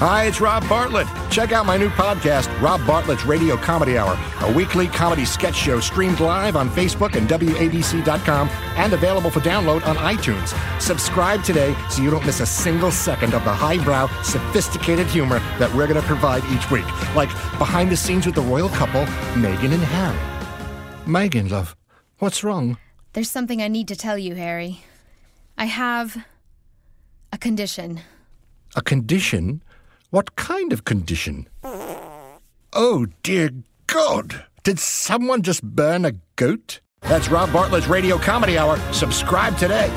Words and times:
Hi, 0.00 0.24
it's 0.24 0.40
Rob 0.40 0.66
Bartlett. 0.66 1.06
Check 1.30 1.52
out 1.52 1.66
my 1.66 1.76
new 1.76 1.90
podcast, 1.90 2.48
Rob 2.62 2.80
Bartlett's 2.86 3.26
Radio 3.26 3.58
Comedy 3.58 3.98
Hour, 3.98 4.18
a 4.40 4.50
weekly 4.50 4.86
comedy 4.86 5.26
sketch 5.26 5.54
show 5.54 5.78
streamed 5.78 6.20
live 6.20 6.56
on 6.56 6.70
Facebook 6.70 7.16
and 7.16 7.28
WABC.com 7.28 8.48
and 8.48 8.94
available 8.94 9.30
for 9.30 9.40
download 9.40 9.86
on 9.86 9.96
iTunes. 9.96 10.58
Subscribe 10.80 11.44
today 11.44 11.76
so 11.90 12.00
you 12.00 12.08
don't 12.08 12.24
miss 12.24 12.40
a 12.40 12.46
single 12.46 12.90
second 12.90 13.34
of 13.34 13.44
the 13.44 13.52
highbrow, 13.52 14.06
sophisticated 14.22 15.06
humor 15.06 15.38
that 15.58 15.70
we're 15.74 15.86
going 15.86 16.00
to 16.00 16.06
provide 16.06 16.42
each 16.44 16.70
week, 16.70 16.86
like 17.14 17.28
behind 17.58 17.90
the 17.90 17.96
scenes 17.98 18.24
with 18.24 18.36
the 18.36 18.40
royal 18.40 18.70
couple, 18.70 19.04
Meghan 19.34 19.74
and 19.74 19.82
Harry. 19.82 21.04
Meghan, 21.04 21.50
love, 21.50 21.76
what's 22.20 22.42
wrong? 22.42 22.78
There's 23.12 23.30
something 23.30 23.60
I 23.60 23.68
need 23.68 23.88
to 23.88 23.96
tell 23.96 24.16
you, 24.16 24.34
Harry. 24.34 24.82
I 25.58 25.66
have 25.66 26.24
a 27.34 27.36
condition. 27.36 28.00
A 28.74 28.80
condition? 28.80 29.62
What 30.10 30.34
kind 30.34 30.72
of 30.72 30.84
condition? 30.84 31.48
Oh, 32.72 33.06
dear 33.22 33.50
God! 33.86 34.44
Did 34.64 34.80
someone 34.80 35.42
just 35.42 35.62
burn 35.62 36.04
a 36.04 36.12
goat? 36.34 36.80
That's 37.02 37.28
Rob 37.28 37.52
Bartlett's 37.52 37.86
Radio 37.86 38.18
Comedy 38.18 38.58
Hour. 38.58 38.76
Subscribe 38.92 39.56
today. 39.56 39.88